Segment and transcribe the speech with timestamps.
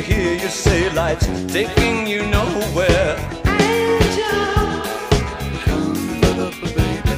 [0.00, 3.16] Hear you say life's taking you nowhere.
[5.64, 7.14] Come, little baby,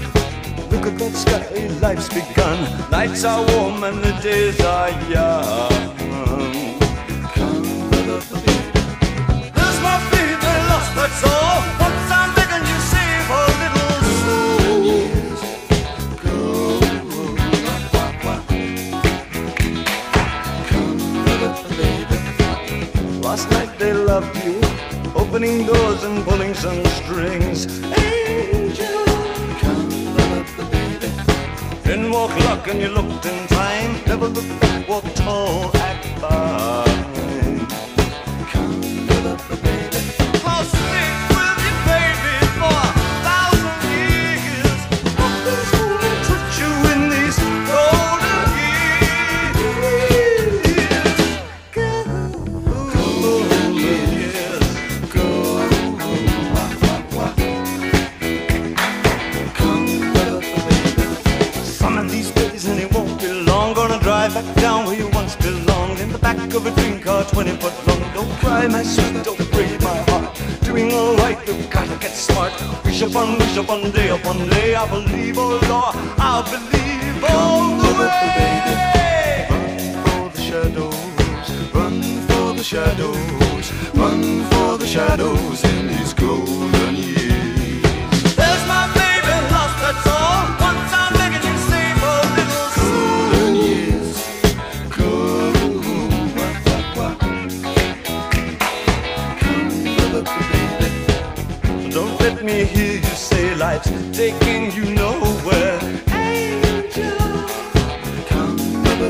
[0.70, 2.58] Look at that sky, life's begun.
[2.90, 5.94] Nights are warm and the days are young.
[7.34, 8.72] come, little baby.
[9.54, 12.01] There's my baby lost, that's all.
[23.82, 24.60] They loved you,
[25.16, 27.66] opening doors and pulling some strings.
[27.98, 29.04] Angel.
[29.62, 31.10] Come, little baby.
[31.82, 33.90] Then walk luck and you looked in time.
[34.06, 35.72] Never looked back, walk tall,
[62.72, 63.74] and it won't be long.
[63.74, 65.98] Gonna drive back down where you once belonged.
[66.00, 68.02] In the back of a dream car, 20 foot long.
[68.14, 70.26] Don't cry, my sweet, don't break my heart.
[70.62, 72.52] Doing alright, you've gotta get smart.
[72.84, 74.74] Wish upon, wish upon, day upon day.
[74.74, 78.32] I believe, oh Lord, I believe all the way.
[79.52, 79.72] Run
[80.04, 81.96] for the shadows, run
[82.28, 86.81] for the shadows, run for the shadows in these golden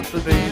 [0.02, 0.51] for me.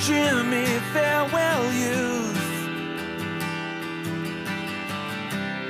[0.00, 0.66] Jimmy.
[0.92, 2.38] Farewell, youth.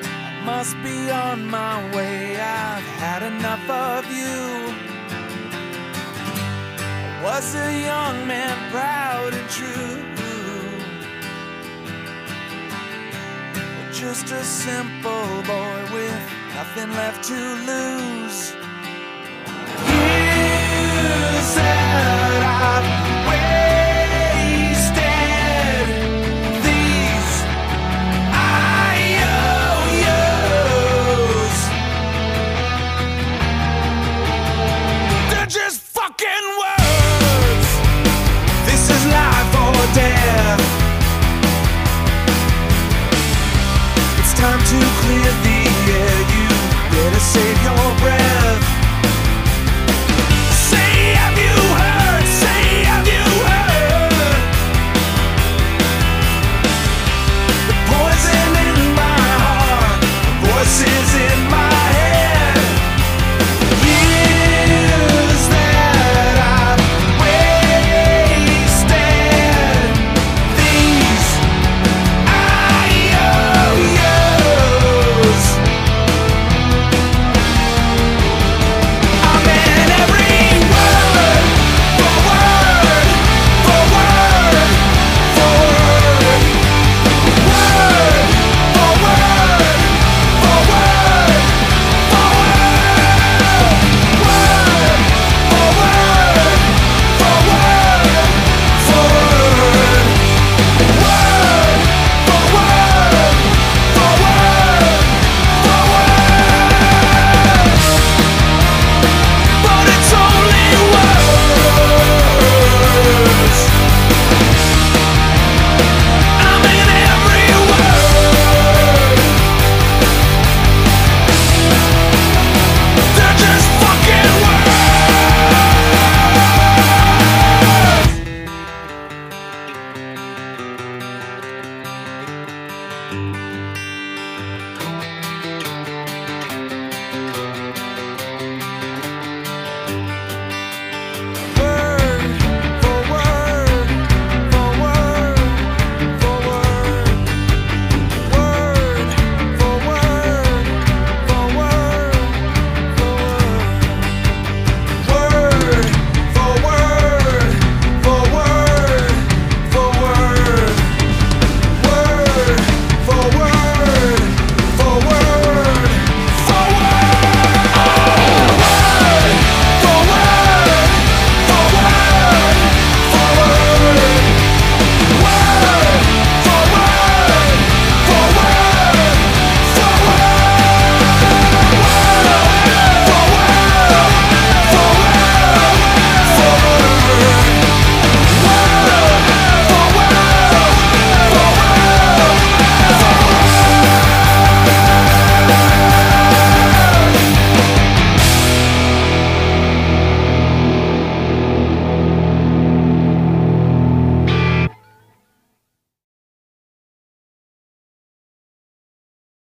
[0.05, 2.37] I must be on my way.
[2.37, 4.75] I've had enough of you.
[7.17, 10.09] I was a young man, proud and true.
[13.93, 16.23] Just a simple boy with
[16.55, 17.35] nothing left to
[17.67, 18.68] lose.
[47.29, 47.78] save your